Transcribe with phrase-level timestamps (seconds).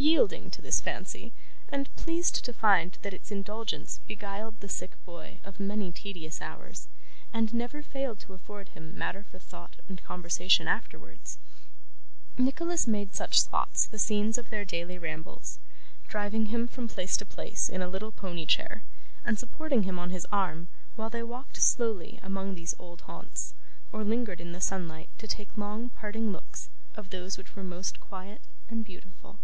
[0.00, 1.32] Yielding to this fancy,
[1.68, 6.86] and pleased to find that its indulgence beguiled the sick boy of many tedious hours,
[7.32, 11.36] and never failed to afford him matter for thought and conversation afterwards,
[12.38, 15.58] Nicholas made such spots the scenes of their daily rambles:
[16.06, 18.84] driving him from place to place in a little pony chair,
[19.24, 23.52] and supporting him on his arm while they walked slowly among these old haunts,
[23.90, 27.98] or lingered in the sunlight to take long parting looks of those which were most
[27.98, 28.40] quiet
[28.70, 29.40] and beautiful.